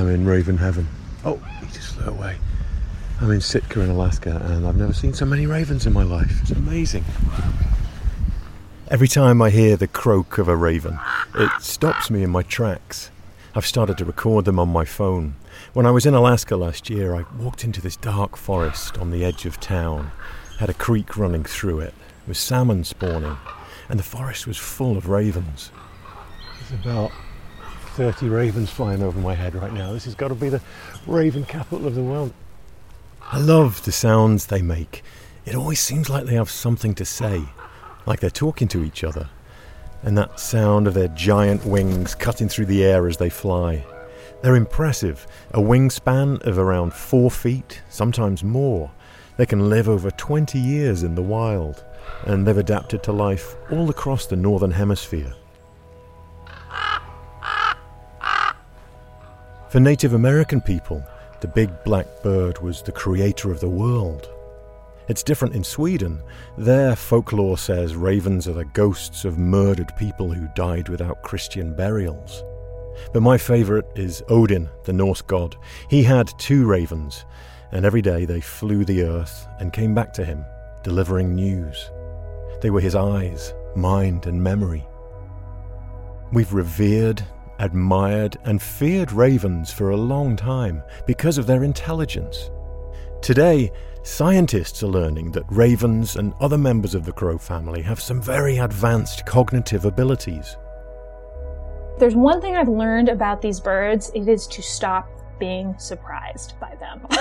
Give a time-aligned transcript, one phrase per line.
[0.00, 0.88] I'm in Raven Heaven.
[1.26, 2.38] Oh, he just flew away.
[3.20, 6.40] I'm in Sitka in Alaska and I've never seen so many ravens in my life.
[6.40, 7.04] It's amazing.
[8.88, 10.98] Every time I hear the croak of a raven,
[11.34, 13.10] it stops me in my tracks.
[13.54, 15.34] I've started to record them on my phone.
[15.74, 19.22] When I was in Alaska last year, I walked into this dark forest on the
[19.22, 20.12] edge of town.
[20.60, 21.92] Had a creek running through it,
[22.26, 23.36] with salmon spawning,
[23.90, 25.70] and the forest was full of ravens.
[26.70, 27.12] There's about
[27.90, 29.92] 30 ravens flying over my head right now.
[29.92, 30.62] This has got to be the
[31.06, 32.32] raven capital of the world.
[33.32, 35.02] I love the sounds they make.
[35.44, 37.42] It always seems like they have something to say,
[38.06, 39.28] like they're talking to each other.
[40.02, 43.84] And that sound of their giant wings cutting through the air as they fly.
[44.42, 45.26] They're impressive.
[45.52, 48.90] A wingspan of around four feet, sometimes more.
[49.36, 51.84] They can live over 20 years in the wild,
[52.24, 55.34] and they've adapted to life all across the northern hemisphere.
[59.70, 61.00] For Native American people,
[61.38, 64.28] the big black bird was the creator of the world.
[65.06, 66.24] It's different in Sweden.
[66.58, 72.42] There, folklore says ravens are the ghosts of murdered people who died without Christian burials.
[73.12, 75.54] But my favourite is Odin, the Norse god.
[75.88, 77.24] He had two ravens,
[77.70, 80.44] and every day they flew the earth and came back to him,
[80.82, 81.92] delivering news.
[82.60, 84.84] They were his eyes, mind, and memory.
[86.32, 87.22] We've revered
[87.60, 92.50] admired, and feared ravens for a long time because of their intelligence.
[93.22, 93.70] Today,
[94.02, 98.58] scientists are learning that ravens and other members of the crow family have some very
[98.58, 100.56] advanced cognitive abilities.
[101.98, 105.08] There's one thing I've learned about these birds it is to stop
[105.40, 107.06] being surprised by them.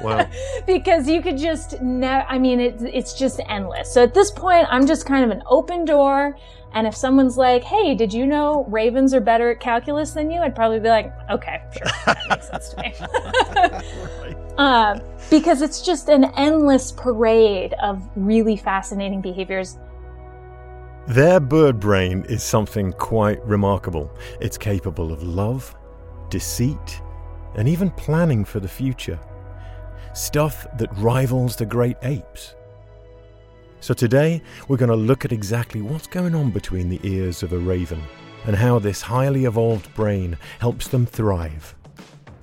[0.00, 0.28] Wow.
[0.66, 3.92] because you could just never, I mean, it, it's just endless.
[3.92, 6.36] So at this point, I'm just kind of an open door.
[6.72, 10.40] And if someone's like, hey, did you know ravens are better at calculus than you?
[10.40, 11.86] I'd probably be like, okay, sure.
[12.06, 14.44] That makes sense to me.
[14.58, 14.98] uh,
[15.30, 19.78] because it's just an endless parade of really fascinating behaviors.
[21.06, 24.10] Their bird brain is something quite remarkable.
[24.40, 25.76] It's capable of love,
[26.30, 27.00] deceit,
[27.56, 29.18] and even planning for the future.
[30.14, 32.54] Stuff that rivals the great apes.
[33.80, 37.52] So today, we're going to look at exactly what's going on between the ears of
[37.52, 38.02] a raven
[38.46, 41.74] and how this highly evolved brain helps them thrive.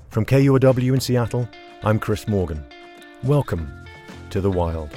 [0.09, 1.47] From KUOW in Seattle,
[1.83, 2.63] I'm Chris Morgan.
[3.23, 3.71] Welcome
[4.29, 4.89] to the wild.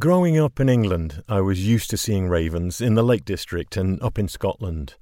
[0.00, 4.02] Growing up in England, I was used to seeing ravens in the Lake District and
[4.02, 4.94] up in Scotland,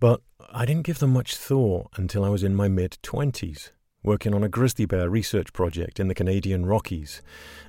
[0.00, 3.72] but I didn't give them much thought until I was in my mid 20s,
[4.02, 7.20] working on a grizzly bear research project in the Canadian Rockies.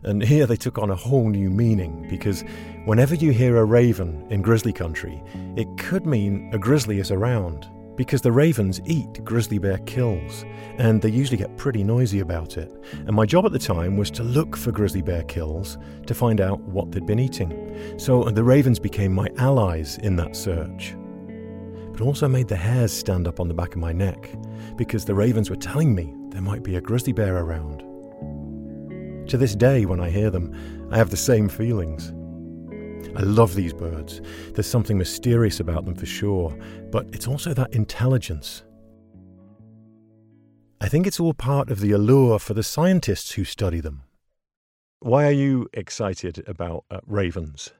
[0.03, 2.45] And here they took on a whole new meaning because
[2.85, 5.21] whenever you hear a raven in grizzly country,
[5.57, 7.67] it could mean a grizzly is around
[7.99, 10.45] because the ravens eat grizzly bear kills,
[10.77, 12.71] and they usually get pretty noisy about it.
[12.93, 16.39] And my job at the time was to look for grizzly bear kills to find
[16.39, 17.97] out what they'd been eating.
[17.97, 20.95] So uh, the ravens became my allies in that search.
[21.91, 24.29] But also made the hairs stand up on the back of my neck,
[24.77, 27.79] because the ravens were telling me there might be a grizzly bear around.
[29.27, 30.55] To this day, when I hear them,
[30.89, 32.13] I have the same feelings.
[33.15, 34.21] I love these birds.
[34.53, 36.57] There's something mysterious about them for sure,
[36.91, 38.63] but it's also that intelligence.
[40.81, 44.03] I think it's all part of the allure for the scientists who study them.
[44.99, 47.71] Why are you excited about uh, ravens?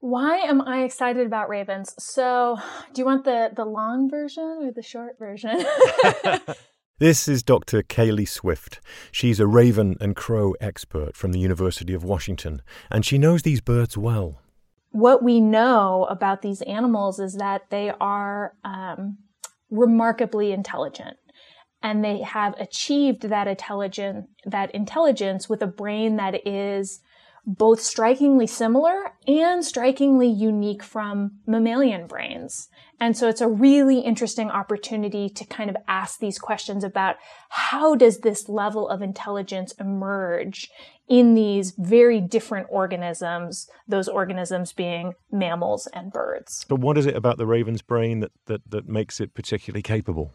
[0.00, 1.94] Why am I excited about ravens?
[1.98, 2.58] So,
[2.92, 5.64] do you want the, the long version or the short version?
[7.02, 7.82] This is Dr.
[7.82, 8.78] Kaeli Swift.
[9.10, 12.62] She's a raven and crow expert from the University of Washington,
[12.92, 14.38] and she knows these birds well.
[14.92, 19.18] What we know about these animals is that they are um,
[19.68, 21.16] remarkably intelligent,
[21.82, 27.00] and they have achieved that intelligent that intelligence with a brain that is
[27.44, 32.68] both strikingly similar and strikingly unique from mammalian brains.
[33.00, 37.16] And so it's a really interesting opportunity to kind of ask these questions about
[37.48, 40.70] how does this level of intelligence emerge
[41.08, 46.64] in these very different organisms, those organisms being mammals and birds.
[46.68, 50.32] But what is it about the raven's brain that, that, that makes it particularly capable?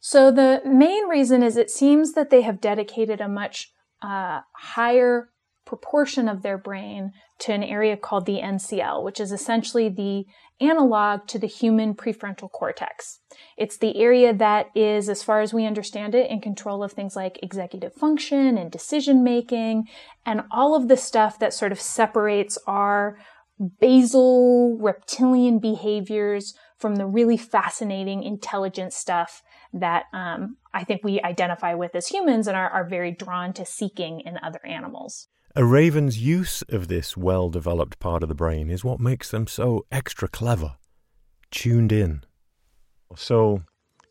[0.00, 3.72] So the main reason is it seems that they have dedicated a much
[4.02, 5.28] uh, higher
[5.64, 10.24] proportion of their brain to an area called the NCL, which is essentially the
[10.60, 13.20] analog to the human prefrontal cortex.
[13.56, 17.16] It's the area that is, as far as we understand it, in control of things
[17.16, 19.88] like executive function and decision making
[20.24, 23.18] and all of the stuff that sort of separates our
[23.80, 29.42] basal reptilian behaviors from the really fascinating intelligent stuff
[29.72, 33.64] that um, I think we identify with as humans and are, are very drawn to
[33.64, 35.28] seeking in other animals.
[35.54, 39.46] A raven's use of this well developed part of the brain is what makes them
[39.46, 40.76] so extra clever,
[41.50, 42.22] tuned in.
[43.16, 43.64] So,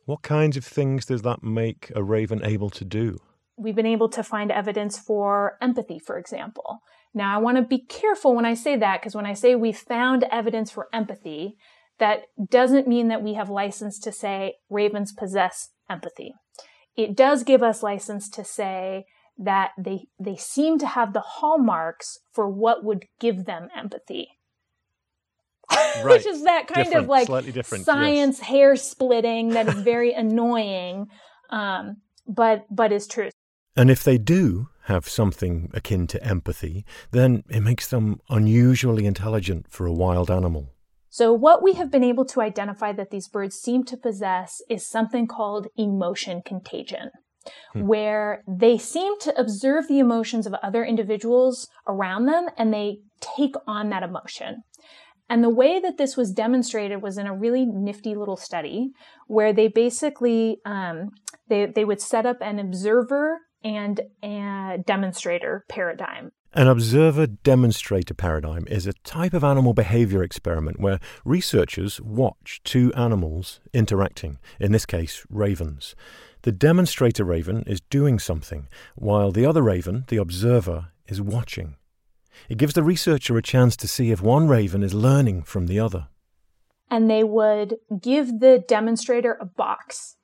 [0.05, 3.17] what kinds of things does that make a raven able to do?
[3.57, 6.81] We've been able to find evidence for empathy, for example.
[7.11, 9.71] Now, I want to be careful when I say that because when I say we
[9.71, 11.55] found evidence for empathy,
[11.97, 16.35] that doesn't mean that we have license to say ravens possess empathy.
[16.95, 19.05] It does give us license to say
[19.41, 24.29] that they they seem to have the hallmarks for what would give them empathy.
[26.03, 26.17] Right.
[26.17, 28.47] Which is that kind different, of like slightly different, science yes.
[28.47, 31.07] hair splitting that is very annoying,
[31.49, 31.97] um,
[32.27, 33.29] but but is true.
[33.75, 39.67] And if they do have something akin to empathy, then it makes them unusually intelligent
[39.69, 40.73] for a wild animal.
[41.09, 44.87] So what we have been able to identify that these birds seem to possess is
[44.87, 47.11] something called emotion contagion.
[47.73, 47.87] Hmm.
[47.87, 53.55] Where they seem to observe the emotions of other individuals around them and they take
[53.67, 54.63] on that emotion.
[55.29, 58.91] And the way that this was demonstrated was in a really nifty little study
[59.27, 61.11] where they basically um,
[61.47, 66.31] they they would set up an observer and a demonstrator paradigm.
[66.53, 72.91] An observer demonstrator paradigm is a type of animal behavior experiment where researchers watch two
[72.93, 75.95] animals interacting, in this case, ravens.
[76.43, 81.75] The demonstrator raven is doing something, while the other raven, the observer, is watching.
[82.49, 85.79] It gives the researcher a chance to see if one raven is learning from the
[85.79, 86.07] other.
[86.89, 90.15] And they would give the demonstrator a box.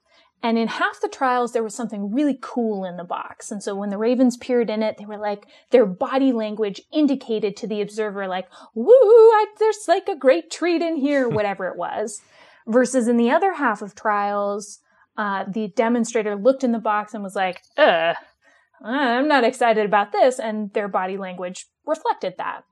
[0.44, 3.52] And in half the trials, there was something really cool in the box.
[3.52, 7.56] And so when the ravens peered in it, they were like, their body language indicated
[7.58, 11.78] to the observer, like, woo, I, there's like a great treat in here, whatever it
[11.78, 12.22] was.
[12.68, 14.80] Versus in the other half of trials,
[15.18, 18.14] uh, the demonstrator looked in the box and was like, uh,
[18.84, 20.40] I'm not excited about this.
[20.40, 22.64] And their body language reflected that.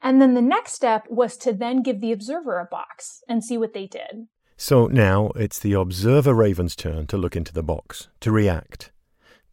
[0.00, 3.56] And then the next step was to then give the observer a box and see
[3.56, 4.28] what they did.
[4.56, 8.92] So now it's the observer raven's turn to look into the box, to react.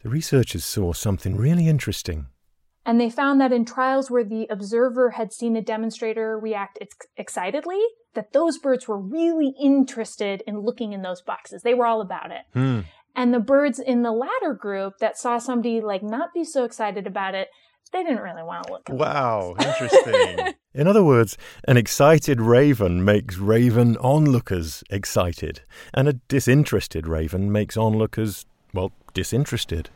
[0.03, 2.27] The researchers saw something really interesting.
[2.85, 7.07] And they found that in trials where the observer had seen the demonstrator react ex-
[7.15, 7.79] excitedly,
[8.13, 11.63] that those birds were really interested in looking in those boxes.
[11.63, 12.41] They were all about it.
[12.53, 12.81] Hmm.
[13.15, 17.07] And the birds in the latter group that saw somebody like not be so excited
[17.07, 17.49] about it,
[17.91, 18.89] they didn't really want to look.
[18.89, 20.53] At wow, interesting.
[20.73, 21.37] in other words,
[21.67, 25.61] an excited raven makes raven onlookers excited,
[25.93, 29.89] and a disinterested raven makes onlookers, well, disinterested.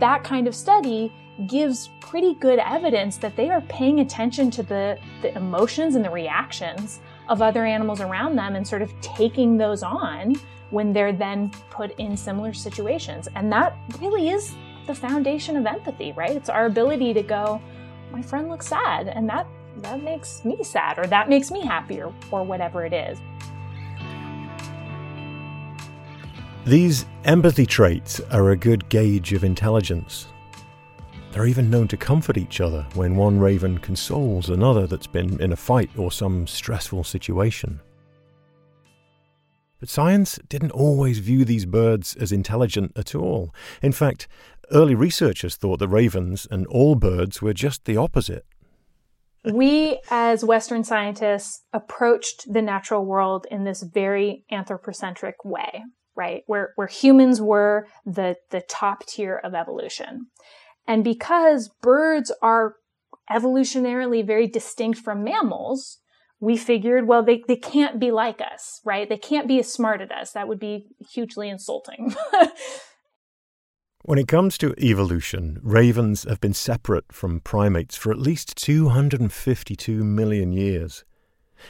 [0.00, 1.12] That kind of study
[1.46, 6.10] gives pretty good evidence that they are paying attention to the, the emotions and the
[6.10, 10.34] reactions of other animals around them and sort of taking those on
[10.70, 13.28] when they're then put in similar situations.
[13.34, 14.54] And that really is
[14.86, 16.32] the foundation of empathy, right?
[16.32, 17.60] It's our ability to go,
[18.10, 19.46] my friend looks sad, and that
[19.78, 23.18] that makes me sad, or that makes me happier, or whatever it is.
[26.64, 30.31] These empathy traits are a good gauge of intelligence.
[31.32, 35.50] They're even known to comfort each other when one raven consoles another that's been in
[35.50, 37.80] a fight or some stressful situation.
[39.80, 43.54] But science didn't always view these birds as intelligent at all.
[43.80, 44.28] In fact,
[44.70, 48.44] early researchers thought that ravens and all birds were just the opposite.
[49.42, 55.82] We, as Western scientists, approached the natural world in this very anthropocentric way,
[56.14, 56.42] right?
[56.46, 60.26] Where, where humans were the, the top tier of evolution.
[60.86, 62.76] And because birds are
[63.30, 65.98] evolutionarily very distinct from mammals,
[66.40, 69.08] we figured, well, they, they can't be like us, right?
[69.08, 70.32] They can't be as smart as us.
[70.32, 72.14] That would be hugely insulting.
[74.04, 80.02] When it comes to evolution, ravens have been separate from primates for at least 252
[80.02, 81.04] million years.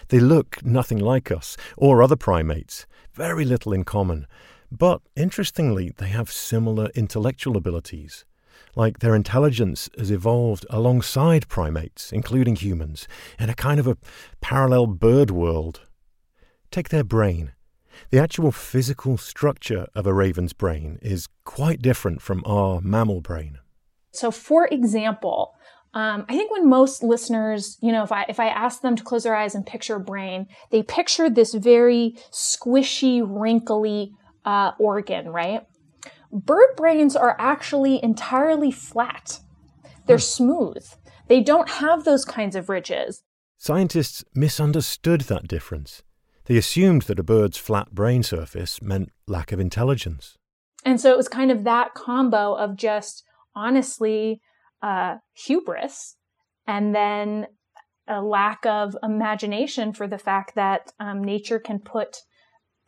[0.08, 4.26] They look nothing like us or other primates, very little in common,
[4.70, 8.24] but interestingly, they have similar intellectual abilities.
[8.74, 13.06] Like their intelligence has evolved alongside primates, including humans,
[13.38, 13.98] in a kind of a
[14.40, 15.82] parallel bird world.
[16.70, 17.52] Take their brain.
[18.10, 23.58] The actual physical structure of a raven's brain is quite different from our mammal brain.
[24.12, 25.54] So, for example,
[25.94, 29.04] um, I think when most listeners, you know, if I if I ask them to
[29.04, 34.12] close their eyes and picture a brain, they picture this very squishy, wrinkly
[34.46, 35.66] uh, organ, right?
[36.32, 39.40] Bird brains are actually entirely flat.
[40.06, 40.20] They're hmm.
[40.20, 40.86] smooth.
[41.28, 43.22] They don't have those kinds of ridges.
[43.58, 46.02] Scientists misunderstood that difference.
[46.46, 50.36] They assumed that a bird's flat brain surface meant lack of intelligence.
[50.84, 53.22] And so it was kind of that combo of just
[53.54, 54.40] honestly
[54.82, 56.16] uh, hubris
[56.66, 57.46] and then
[58.08, 62.22] a lack of imagination for the fact that um, nature can put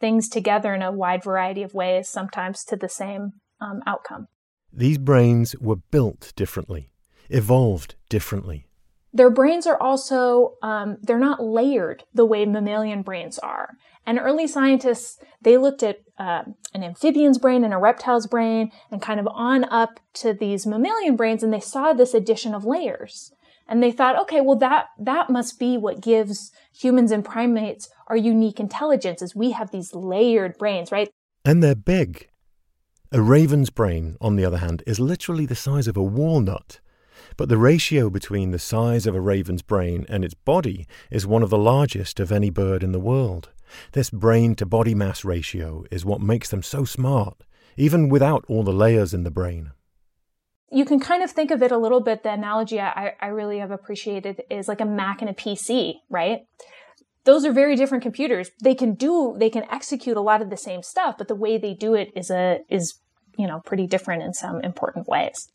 [0.05, 4.29] things together in a wide variety of ways, sometimes to the same um, outcome.
[4.71, 6.91] These brains were built differently,
[7.31, 8.67] evolved differently.
[9.15, 13.71] Their brains are also, um, they're not layered the way mammalian brains are.
[14.05, 16.43] And early scientists, they looked at uh,
[16.75, 21.17] an amphibian's brain and a reptile's brain and kind of on up to these mammalian
[21.17, 23.33] brains and they saw this addition of layers.
[23.67, 28.17] And they thought, okay, well that, that must be what gives humans and primates our
[28.17, 31.11] unique intelligence is we have these layered brains, right?
[31.45, 32.29] And they're big.
[33.13, 36.81] A raven's brain, on the other hand, is literally the size of a walnut.
[37.37, 41.43] But the ratio between the size of a raven's brain and its body is one
[41.43, 43.51] of the largest of any bird in the world.
[43.93, 47.43] This brain to body mass ratio is what makes them so smart,
[47.77, 49.73] even without all the layers in the brain.
[50.71, 52.23] You can kind of think of it a little bit.
[52.23, 56.47] The analogy I, I really have appreciated is like a Mac and a PC, right?
[57.25, 58.51] Those are very different computers.
[58.63, 61.59] They can do, they can execute a lot of the same stuff, but the way
[61.59, 62.99] they do it is a, is,
[63.39, 65.51] you know, pretty different in some important ways.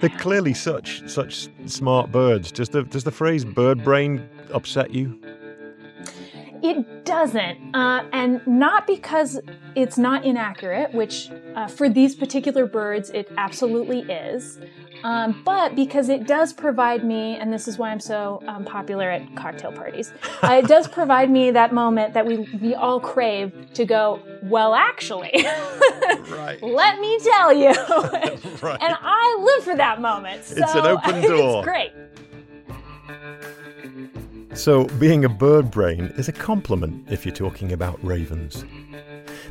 [0.00, 2.52] They're clearly such such smart birds.
[2.52, 5.20] Does the does the phrase bird brain upset you?
[6.62, 9.40] It doesn't, uh, and not because
[9.74, 14.58] it's not inaccurate, which uh, for these particular birds it absolutely is,
[15.02, 19.10] um, but because it does provide me, and this is why I'm so um, popular
[19.10, 20.12] at cocktail parties,
[20.42, 24.20] uh, it does provide me that moment that we we all crave to go.
[24.42, 25.44] Well, actually,
[26.28, 26.58] right.
[26.62, 27.68] let me tell you,
[28.62, 28.78] right.
[28.82, 30.44] and I live for that moment.
[30.44, 31.58] So it's an open door.
[31.58, 31.92] it's great.
[34.52, 38.64] So, being a bird brain is a compliment if you're talking about ravens.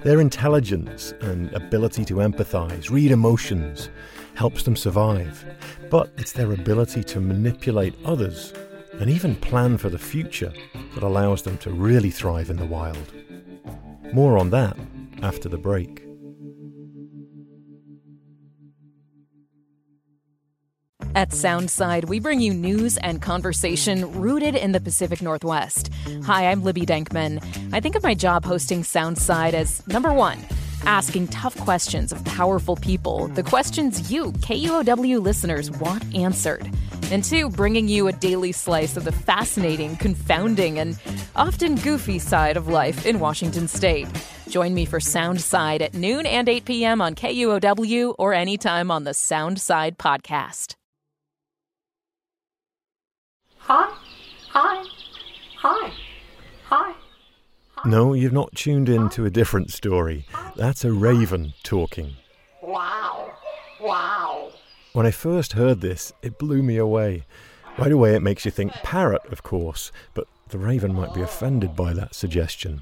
[0.03, 3.89] Their intelligence and ability to empathize, read emotions,
[4.35, 5.45] helps them survive.
[5.89, 8.53] But it's their ability to manipulate others
[8.99, 10.53] and even plan for the future
[10.93, 13.13] that allows them to really thrive in the wild.
[14.13, 14.77] More on that
[15.21, 16.08] after the break.
[21.19, 25.91] At Soundside, we bring you news and conversation rooted in the Pacific Northwest.
[26.23, 27.43] Hi, I'm Libby Denkman.
[27.73, 30.39] I think of my job hosting Soundside as number one,
[30.85, 36.65] asking tough questions of powerful people, the questions you, KUOW listeners, want answered.
[37.11, 40.97] And two, bringing you a daily slice of the fascinating, confounding, and
[41.35, 44.07] often goofy side of life in Washington state.
[44.47, 47.01] Join me for Soundside at noon and 8 p.m.
[47.01, 50.78] on KUOW or anytime on the Soundside podcast.
[53.69, 53.95] Hi.
[54.49, 54.83] Hi.
[55.57, 55.91] Hi.
[56.63, 56.95] Hi.
[57.85, 60.25] No, you've not tuned in to a different story.
[60.55, 62.15] That's a raven talking.
[62.63, 63.31] Wow.
[63.79, 64.53] Wow.
[64.93, 67.25] When I first heard this, it blew me away.
[67.77, 71.75] Right away, it makes you think parrot, of course, but the raven might be offended
[71.75, 72.81] by that suggestion.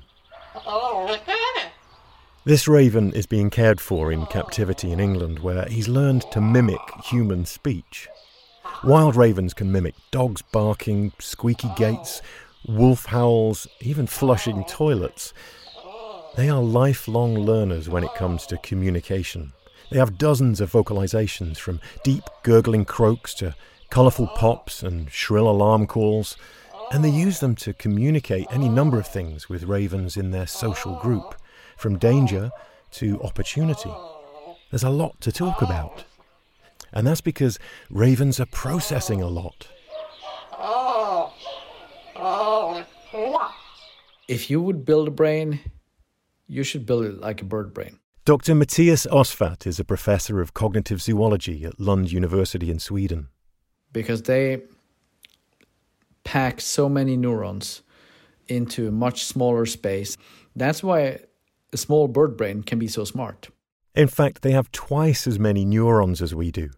[0.55, 1.13] Oh.
[2.45, 6.79] This raven is being cared for in captivity in England, where he's learned to mimic
[7.03, 8.07] human speech.
[8.83, 12.21] Wild ravens can mimic dogs barking, squeaky gates,
[12.67, 15.33] wolf howls, even flushing toilets.
[16.35, 19.53] They are lifelong learners when it comes to communication.
[19.89, 23.55] They have dozens of vocalizations, from deep gurgling croaks to
[23.89, 26.37] colourful pops and shrill alarm calls,
[26.91, 30.95] and they use them to communicate any number of things with ravens in their social
[30.99, 31.35] group,
[31.77, 32.51] from danger
[32.91, 33.91] to opportunity.
[34.69, 36.03] There's a lot to talk about.
[36.91, 39.67] And that's because ravens are processing a lot.
[44.27, 45.59] If you would build a brain,
[46.47, 47.99] you should build it like a bird brain.
[48.25, 48.55] Dr.
[48.55, 53.29] Mathias Osvath is a professor of cognitive zoology at Lund University in Sweden.
[53.93, 54.63] Because they
[56.25, 57.83] pack so many neurons
[58.49, 60.17] into a much smaller space.
[60.57, 61.19] That's why
[61.71, 63.47] a small bird brain can be so smart.
[63.97, 66.69] In fact, they have twice as many neurons as we do.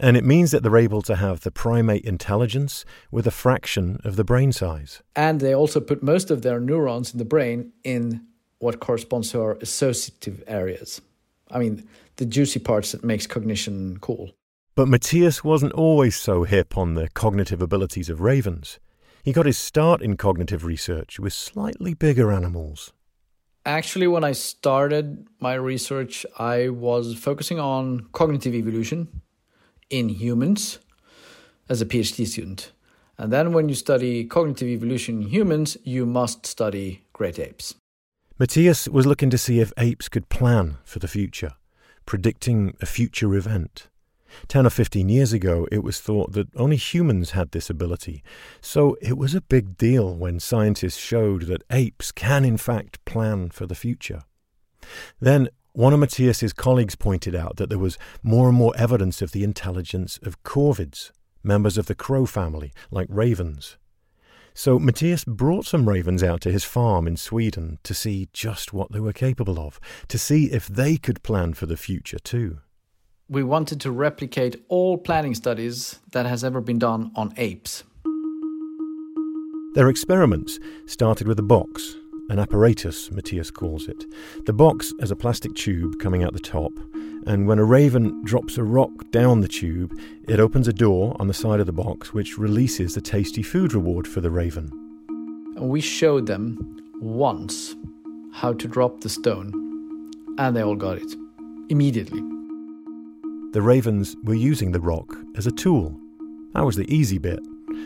[0.00, 4.16] And it means that they're able to have the primate intelligence with a fraction of
[4.16, 5.00] the brain size.
[5.14, 8.26] And they also put most of their neurons in the brain in
[8.58, 11.00] what corresponds to our associative areas.
[11.48, 14.32] I mean, the juicy parts that makes cognition cool.
[14.74, 18.80] But Mathias wasn't always so hip on the cognitive abilities of ravens.
[19.22, 22.92] He got his start in cognitive research with slightly bigger animals.
[23.66, 29.22] Actually, when I started my research, I was focusing on cognitive evolution
[29.88, 30.80] in humans
[31.70, 32.72] as a PhD student.
[33.16, 37.74] And then when you study cognitive evolution in humans, you must study great apes.
[38.38, 41.52] Mathias was looking to see if apes could plan for the future,
[42.04, 43.88] predicting a future event.
[44.48, 48.22] 10 or 15 years ago, it was thought that only humans had this ability.
[48.60, 53.50] So it was a big deal when scientists showed that apes can, in fact, plan
[53.50, 54.22] for the future.
[55.20, 59.32] Then one of Mathias's colleagues pointed out that there was more and more evidence of
[59.32, 61.10] the intelligence of corvids,
[61.42, 63.76] members of the crow family, like ravens.
[64.54, 68.92] So Mathias brought some ravens out to his farm in Sweden to see just what
[68.92, 72.60] they were capable of, to see if they could plan for the future too.
[73.28, 77.84] We wanted to replicate all planning studies that has ever been done on apes.
[79.74, 81.96] Their experiments started with a box
[82.30, 84.06] an apparatus, Mathias calls it.
[84.46, 86.72] The box has a plastic tube coming out the top,
[87.26, 89.92] and when a raven drops a rock down the tube,
[90.26, 93.74] it opens a door on the side of the box which releases a tasty food
[93.74, 94.70] reward for the raven.
[95.58, 97.76] We showed them once
[98.32, 99.52] how to drop the stone,
[100.38, 101.14] and they all got it
[101.68, 102.33] immediately.
[103.54, 105.96] The ravens were using the rock as a tool.
[106.54, 107.38] That was the easy bit.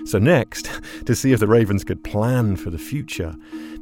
[0.07, 0.71] So, next,
[1.05, 3.35] to see if the ravens could plan for the future,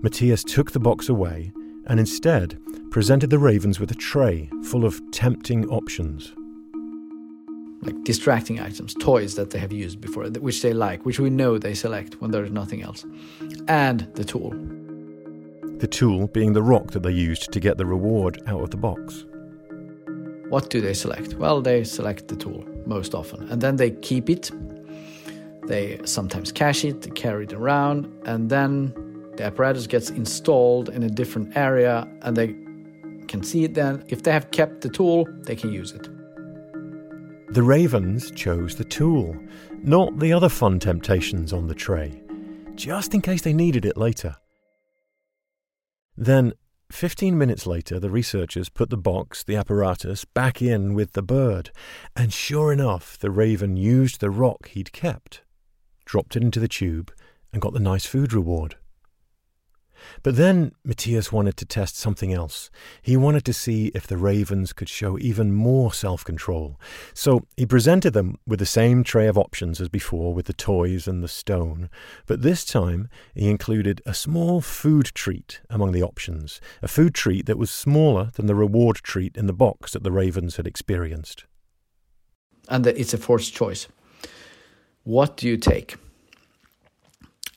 [0.02, 1.52] Mathias took the box away
[1.86, 2.58] and instead
[2.90, 6.34] presented the ravens with a tray full of tempting options.
[7.82, 11.56] Like distracting items, toys that they have used before, which they like, which we know
[11.56, 13.06] they select when there is nothing else,
[13.68, 14.50] and the tool.
[15.78, 18.76] The tool being the rock that they used to get the reward out of the
[18.76, 19.24] box.
[20.48, 21.34] What do they select?
[21.34, 24.50] Well, they select the tool most often, and then they keep it
[25.66, 28.94] they sometimes cache it, they carry it around, and then
[29.36, 32.54] the apparatus gets installed in a different area and they
[33.26, 34.04] can see it then.
[34.08, 36.08] If they have kept the tool, they can use it.
[37.52, 39.36] The ravens chose the tool,
[39.82, 42.22] not the other fun temptations on the tray,
[42.74, 44.36] just in case they needed it later.
[46.16, 46.52] Then,
[46.90, 51.70] 15 minutes later, the researchers put the box, the apparatus, back in with the bird,
[52.14, 55.42] and sure enough, the raven used the rock he'd kept
[56.06, 57.12] dropped it into the tube,
[57.52, 58.76] and got the nice food reward.
[60.22, 62.70] But then Mathias wanted to test something else.
[63.02, 66.80] He wanted to see if the ravens could show even more self control.
[67.14, 71.06] So he presented them with the same tray of options as before, with the toys
[71.06, 71.88] and the stone.
[72.26, 77.46] But this time he included a small food treat among the options, a food treat
[77.46, 81.44] that was smaller than the reward treat in the box that the ravens had experienced.
[82.68, 83.86] And it's a forced choice.
[85.04, 85.96] What do you take?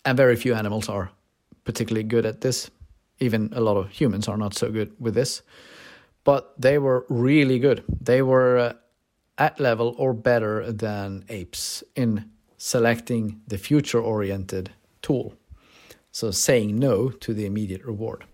[0.05, 1.11] And very few animals are
[1.69, 2.71] particularly good at this.
[3.19, 5.43] Even a lot of humans are not so good with this.
[6.23, 7.83] But they were really good.
[8.01, 8.73] They were uh,
[9.37, 14.71] at level or better than apes in selecting the future oriented
[15.03, 15.35] tool.
[16.11, 18.25] So saying no to the immediate reward.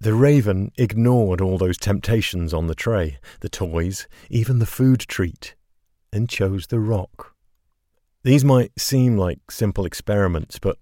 [0.00, 5.54] The raven ignored all those temptations on the tray, the toys, even the food treat,
[6.10, 7.34] and chose the rock.
[8.24, 10.78] These might seem like simple experiments, but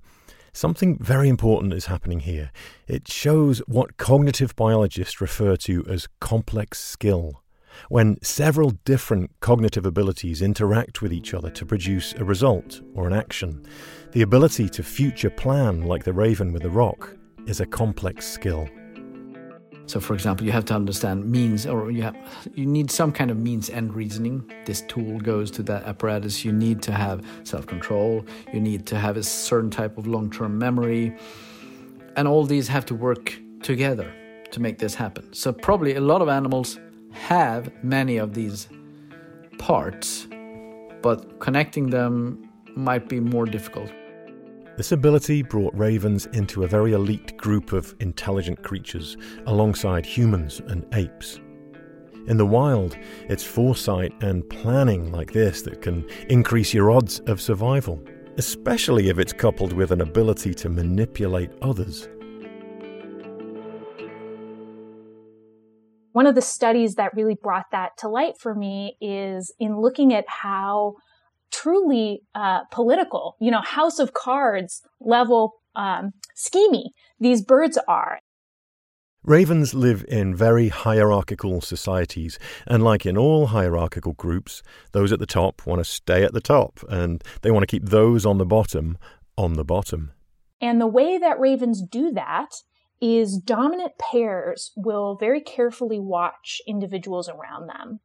[0.53, 2.51] something very important is happening here.
[2.87, 7.43] It shows what cognitive biologists refer to as complex skill.
[7.89, 13.13] When several different cognitive abilities interact with each other to produce a result or an
[13.13, 13.65] action,
[14.13, 18.69] the ability to future plan, like the raven with the rock, is a complex skill.
[19.91, 22.17] So, for example, you have to understand means, or you have
[22.55, 24.49] you need some kind of means end reasoning.
[24.65, 26.45] This tool goes to that apparatus.
[26.45, 28.25] You need to have self-control.
[28.53, 31.17] You need to have a certain type of long-term memory,
[32.15, 34.15] and all these have to work together
[34.53, 35.25] to make this happen.
[35.33, 36.79] So, probably a lot of animals
[37.11, 38.69] have many of these
[39.59, 40.29] parts,
[41.03, 43.91] but connecting them might be more difficult.
[44.81, 50.87] This ability brought ravens into a very elite group of intelligent creatures alongside humans and
[50.95, 51.39] apes.
[52.29, 52.97] In the wild,
[53.29, 58.03] it's foresight and planning like this that can increase your odds of survival,
[58.39, 62.09] especially if it's coupled with an ability to manipulate others.
[66.13, 70.15] One of the studies that really brought that to light for me is in looking
[70.15, 70.95] at how
[71.51, 78.21] truly uh, political, you know, House of Cards level um, schemy these birds are.
[79.23, 85.27] Ravens live in very hierarchical societies, and like in all hierarchical groups, those at the
[85.27, 88.47] top want to stay at the top, and they want to keep those on the
[88.47, 88.97] bottom
[89.37, 90.13] on the bottom.
[90.63, 92.49] And the way that ravens do that
[93.03, 98.01] is dominant pairs will very carefully watch individuals around them.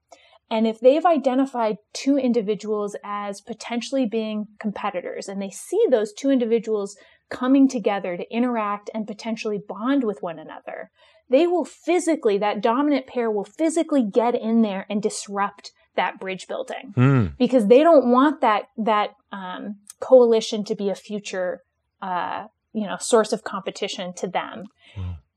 [0.50, 6.30] And if they've identified two individuals as potentially being competitors and they see those two
[6.30, 6.96] individuals
[7.30, 10.92] coming together to interact and potentially bond with one another,
[11.30, 16.48] they will physically, that dominant pair will physically get in there and disrupt that bridge
[16.48, 17.38] building Mm.
[17.38, 21.62] because they don't want that, that, um, coalition to be a future,
[22.02, 24.66] uh, you know, source of competition to them.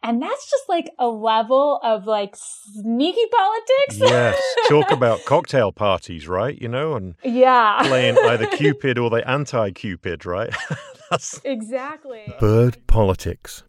[0.03, 3.99] And that's just like a level of like sneaky politics.
[3.99, 6.57] Yes, talk about cocktail parties, right?
[6.61, 7.79] You know, and yeah.
[7.83, 10.55] playing either Cupid or the anti Cupid, right?
[11.11, 12.33] That's Exactly.
[12.39, 13.65] bird politics.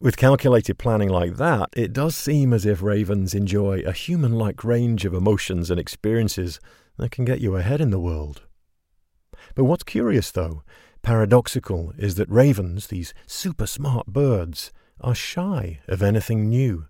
[0.00, 4.64] With calculated planning like that, it does seem as if ravens enjoy a human like
[4.64, 6.58] range of emotions and experiences
[6.96, 8.42] that can get you ahead in the world.
[9.54, 10.62] But what's curious, though,
[11.02, 16.86] paradoxical, is that ravens, these super smart birds, are shy of anything new,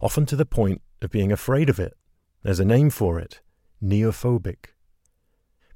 [0.00, 1.94] often to the point of being afraid of it.
[2.42, 3.40] There's a name for it
[3.82, 4.66] neophobic.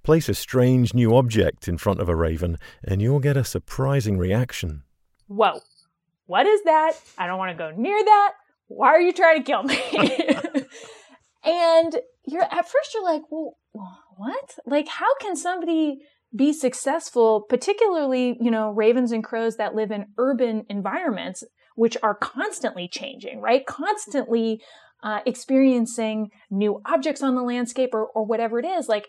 [0.03, 4.17] Place a strange new object in front of a raven, and you'll get a surprising
[4.17, 4.85] reaction.
[5.27, 5.61] Whoa.
[6.27, 6.93] What is that?
[7.19, 8.35] I don't want to go near that.
[8.69, 9.81] Why are you trying to kill me?
[11.45, 13.57] and you're at first you're like, well,
[14.17, 14.59] what?
[14.65, 15.99] Like, how can somebody
[16.35, 21.45] be successful, particularly, you know, ravens and crows that live in urban environments,
[21.77, 23.65] which are constantly changing, right?
[23.65, 24.61] Constantly
[25.03, 28.89] uh, experiencing new objects on the landscape or, or whatever it is.
[28.89, 29.09] Like,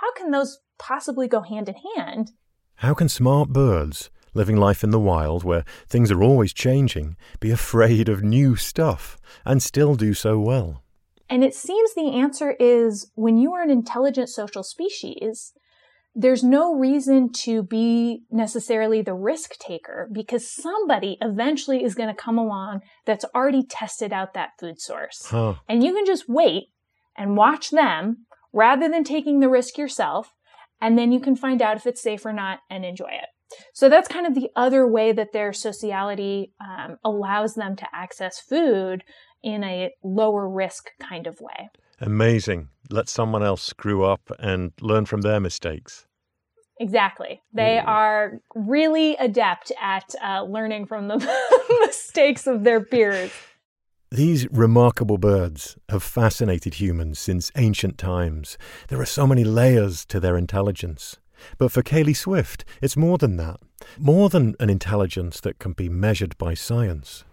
[0.00, 2.32] how can those possibly go hand in hand?
[2.76, 7.50] How can smart birds, living life in the wild where things are always changing, be
[7.50, 10.82] afraid of new stuff and still do so well?
[11.28, 15.54] And it seems the answer is when you are an intelligent social species,
[16.14, 22.14] there's no reason to be necessarily the risk taker because somebody eventually is going to
[22.14, 25.26] come along that's already tested out that food source.
[25.26, 25.54] Huh.
[25.68, 26.64] And you can just wait
[27.16, 30.34] and watch them rather than taking the risk yourself.
[30.80, 33.28] And then you can find out if it's safe or not and enjoy it.
[33.72, 38.40] So that's kind of the other way that their sociality um, allows them to access
[38.40, 39.04] food
[39.42, 41.70] in a lower risk kind of way.
[42.02, 42.68] Amazing.
[42.90, 46.06] Let someone else screw up and learn from their mistakes.
[46.80, 47.40] Exactly.
[47.54, 51.18] They are really adept at uh, learning from the
[51.86, 53.30] mistakes of their peers.
[54.10, 58.58] These remarkable birds have fascinated humans since ancient times.
[58.88, 61.18] There are so many layers to their intelligence.
[61.56, 63.60] But for Kaeli Swift, it's more than that.
[63.96, 67.24] More than an intelligence that can be measured by science.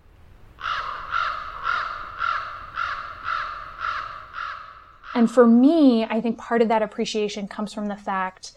[5.19, 8.53] And for me, I think part of that appreciation comes from the fact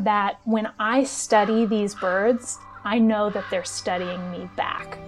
[0.00, 4.98] that when I study these birds, I know that they're studying me back.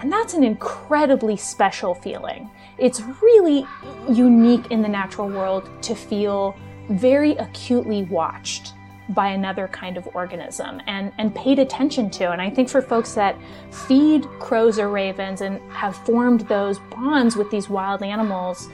[0.00, 2.50] And that's an incredibly special feeling.
[2.78, 3.66] It's really
[4.10, 6.56] unique in the natural world to feel
[6.88, 8.72] very acutely watched
[9.10, 12.30] by another kind of organism and, and paid attention to.
[12.32, 13.36] And I think for folks that
[13.70, 18.68] feed crows or ravens and have formed those bonds with these wild animals,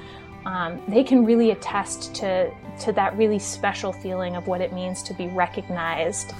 [0.46, 5.02] um, they can really attest to, to that really special feeling of what it means
[5.04, 6.32] to be recognized.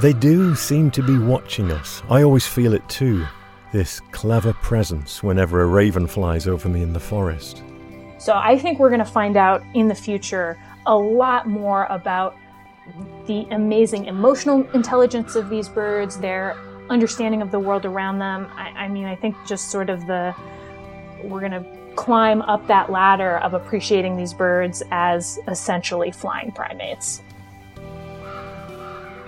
[0.00, 2.02] They do seem to be watching us.
[2.08, 3.26] I always feel it too.
[3.72, 7.62] This clever presence whenever a raven flies over me in the forest.
[8.18, 12.36] So I think we're going to find out in the future a lot more about
[13.26, 16.56] the amazing emotional intelligence of these birds, their
[16.88, 18.48] understanding of the world around them.
[18.54, 20.34] I, I mean, I think just sort of the,
[21.22, 27.22] we're going to climb up that ladder of appreciating these birds as essentially flying primates.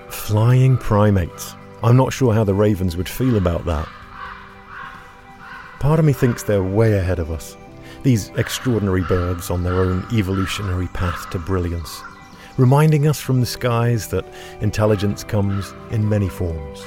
[0.09, 1.55] Flying primates.
[1.83, 3.89] I'm not sure how the ravens would feel about that.
[5.81, 7.57] Part of me thinks they're way ahead of us.
[8.03, 12.03] These extraordinary birds on their own evolutionary path to brilliance,
[12.57, 14.27] reminding us from the skies that
[14.61, 16.85] intelligence comes in many forms.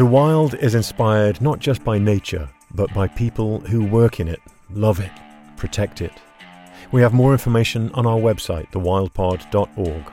[0.00, 4.40] The wild is inspired not just by nature, but by people who work in it,
[4.70, 5.10] love it,
[5.58, 6.14] protect it.
[6.90, 10.12] We have more information on our website, thewildpod.org.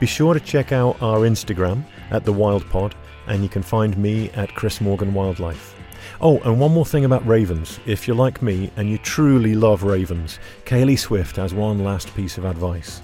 [0.00, 2.94] Be sure to check out our Instagram at thewildpod,
[3.26, 5.74] and you can find me at Chris Morgan Wildlife.
[6.22, 7.80] Oh, and one more thing about ravens.
[7.84, 12.38] If you're like me and you truly love ravens, Kaeli Swift has one last piece
[12.38, 13.02] of advice.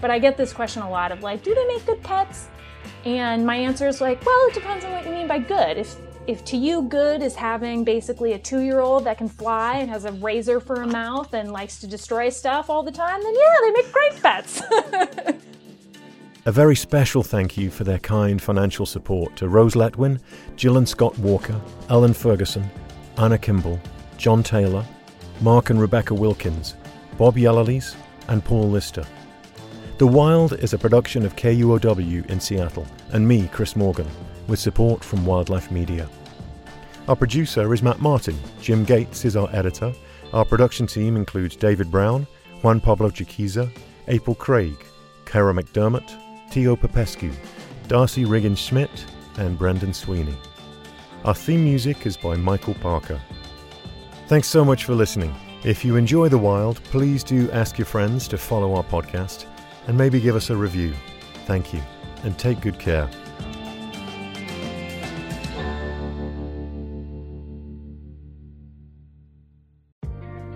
[0.00, 2.48] But I get this question a lot of like, do they make good pets?
[3.04, 5.78] And my answer is like, well, it depends on what you mean by good.
[5.78, 10.06] If if to you good is having basically a two-year-old that can fly and has
[10.06, 13.56] a razor for a mouth and likes to destroy stuff all the time, then yeah,
[13.60, 14.62] they make great pets.
[16.46, 20.20] A very special thank you for their kind financial support to Rose Letwin,
[20.56, 22.70] Jill and Scott Walker, Ellen Ferguson,
[23.16, 23.80] Anna Kimball,
[24.18, 24.84] John Taylor,
[25.40, 26.74] Mark and Rebecca Wilkins,
[27.16, 27.96] Bob Yellerlees,
[28.28, 29.06] and Paul Lister.
[29.96, 34.08] The Wild is a production of KUOW in Seattle and me, Chris Morgan,
[34.48, 36.10] with support from Wildlife Media.
[37.06, 39.92] Our producer is Matt Martin, Jim Gates is our editor.
[40.32, 42.26] Our production team includes David Brown,
[42.62, 43.70] Juan Pablo Chiquiza,
[44.08, 44.74] April Craig,
[45.26, 46.10] Kara McDermott,
[46.50, 47.30] Theo Popescu,
[47.86, 49.06] Darcy Riggin Schmidt,
[49.38, 50.34] and Brendan Sweeney.
[51.24, 53.20] Our theme music is by Michael Parker.
[54.26, 55.32] Thanks so much for listening.
[55.62, 59.46] If you enjoy The Wild, please do ask your friends to follow our podcast
[59.86, 60.94] and maybe give us a review.
[61.46, 61.80] Thank you,
[62.22, 63.08] and take good care.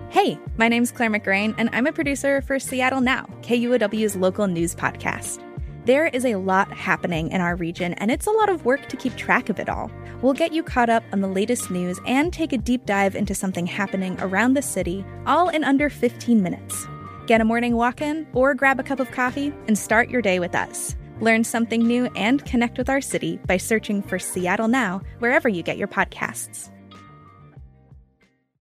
[0.09, 4.75] Hey, my name's Claire McGrain, and I'm a producer for Seattle Now, KUOW's local news
[4.75, 5.45] podcast.
[5.85, 8.97] There is a lot happening in our region, and it's a lot of work to
[8.97, 9.89] keep track of it all.
[10.21, 13.33] We'll get you caught up on the latest news and take a deep dive into
[13.33, 16.85] something happening around the city, all in under 15 minutes.
[17.29, 20.39] Get a morning walk in or grab a cup of coffee and start your day
[20.39, 20.95] with us.
[21.21, 25.61] Learn something new and connect with our city by searching for Seattle Now wherever you
[25.61, 26.71] get your podcasts.